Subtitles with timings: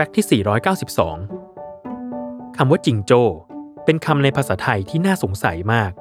[0.00, 0.42] ฟกต์ที่
[1.46, 3.22] 492 คำว่าจิงโจ้
[3.84, 5.92] เป็นคำในภาษาไทยที่น่าสงสัยมาก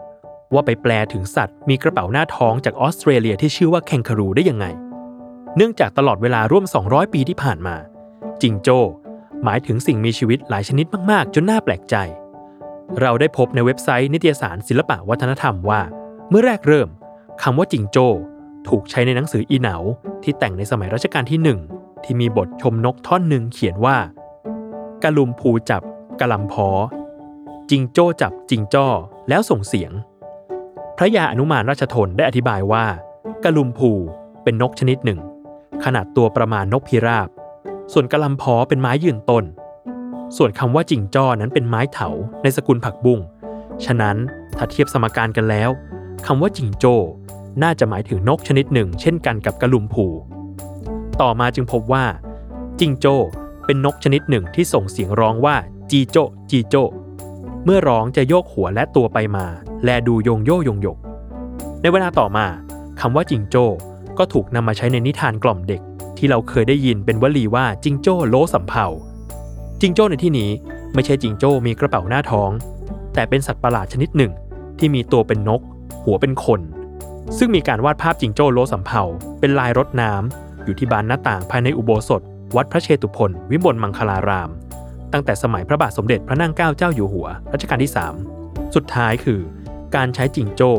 [0.54, 4.65] ว่าไปแปลถึงสัตว์มีกระเป๋าหน้าท้องจากออสเตรเลียที่ชื่อว่าแคนคารูได้ยังไง
[5.55, 7.75] เนื่องจากตลอดเวลาร่วม 200 ปีที่ผ่านมา
[8.41, 8.80] จิงโจ้
[9.43, 11.95] หมายถึงสิ่งมีชีวิตหลายชนิดมาก ๆ จนน่าแปลกใจ
[13.02, 15.81] เราได้พบในเว็บไซต์นิตยสารศิลปะวัฒนธรรมว่า
[16.29, 16.89] เมื่อแรกเริ่ม
[17.43, 18.07] คำว่าจิงโจ้
[18.70, 19.75] ถูกใช้ในหนังสืออีเหนา
[20.23, 21.61] ที่แต่งในสมัยรัชกาลที่หนึ่ง
[22.04, 23.98] ที่มีบทชมนกท่อนหนึ่งเขียนว่า
[25.03, 25.81] กะลุมพูจับ
[26.20, 26.67] กะลำพอ
[27.70, 28.88] จิงโจ้จับจิงจ้อ
[29.30, 29.91] แล้วส่งเสียง
[30.98, 32.85] พระยาอนุมานราชทนได้อธิบายว่า
[33.44, 33.91] กะลุมพู
[34.44, 35.20] เป็นนกชนิดหนึ่ง
[35.84, 37.30] ขนาดตัวประมาณนกพิราบ
[37.94, 39.44] ส่วนกะลำพอเป็นไม้ยืนต้น
[40.38, 42.09] ส่วนคำว่าจิงจ้อนั้นเป็นไม้เถา
[42.44, 43.20] ในสกุลผักบุ้ง
[43.86, 44.17] ฉะนั้น
[44.58, 45.70] ถ้าเทียบสมการกันแล้ว
[46.25, 46.95] คำว่าจิงโจ้
[47.63, 50.05] น่าจะหมายถึงนกชนิดหนึ่ง เช่นกันกับกะลุมพู
[51.22, 52.05] ต่อมาจึงพบว่า
[52.80, 53.16] จิงโจ้
[53.66, 55.56] เป็นนกชนิดหนึ่งที่ส่งเสียงร้องว่า
[55.92, 56.17] จีโจ
[56.52, 56.76] จีโจ
[57.66, 59.45] เมื่อร้องจะโยกหัวและตัวไปมา
[59.84, 60.98] แลดูโยงโยยงยก
[61.81, 62.45] ในเวลาต่อมา
[63.00, 63.66] คำว่าจิงโจ้
[64.17, 65.81] ก็ถูกนำมาใช้ในนิทานกล่อมเด็ก
[66.17, 68.86] ที่เราเคยได้ยินเป็นวลีว่าจิงโจ้โลสำเภา
[69.81, 70.50] จิงโจ้ในที่นี้
[70.94, 72.50] ไม่ใช่จิงโจ้มีกระเป๋าหน้าท้อง
[73.14, 74.31] แต่เป็นสัตว์ประหลาดชนิดหนึ่ง
[74.80, 75.61] ที่มีตัวเป็นนก
[76.04, 76.61] หัวเป็นคน
[77.38, 79.02] ซึ่งมีการวาดภาพจิงโจ้โลสำเภา
[79.39, 82.22] เป็นลายรถน้ำ อยู่ที่บานหน้าต่างภายในอุโบสถ
[82.56, 84.50] วัดพระเชตุพนวิมลมังคลาราม
[85.14, 87.92] ตั้งแต่สมัยพระบาทสมเด็จพระนั่งเกล้าเจ้าอยู่หัวรัชกาลที่
[88.31, 89.42] 3 สุดท้ายคือ
[89.95, 90.72] การใช้จิงโจ้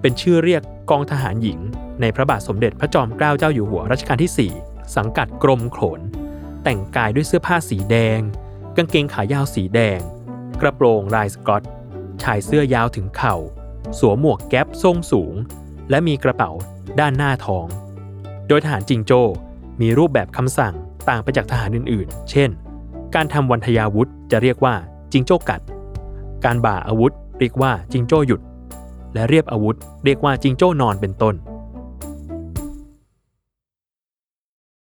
[0.00, 1.58] เป็นชื่อเรียกกองทหารหญิง
[2.00, 6.00] ในพระบาทสมเด็จพระจอมเกล้าเจ้าอยู่หัวรัชกาลที่ 4 สังกัดกรมโขน
[6.62, 8.20] แต่งกายด้วยเสื้อผ้าสีแดง
[8.76, 10.00] กางเกงขายาวสีแดง
[10.60, 11.62] กระโปรงลายสกอต
[12.22, 13.36] ชายเสื้อยาวถึงเข่า
[13.98, 15.34] สวมหมวกแก๊ปทรงสูง
[15.90, 16.50] และมีกระเป๋า
[17.00, 17.66] ด้านหน้าท้อง
[18.48, 19.20] โดยทหารจิงโจ้
[19.80, 20.74] มีรูปแบบคำสั่ง
[21.08, 22.50] ต่างไปจากทหารอื่นๆ เช่น
[23.14, 24.74] การทำวันทยาวุธจะเรียกว่า
[25.12, 25.60] จิงโจ้กัด
[26.44, 28.40] การบ่าอาวุธเรียกว่าจิงโจ้หยุด
[29.14, 31.34] และเรียบอาวุธเรียกว่าจิงโจ้นอนเป็นต้น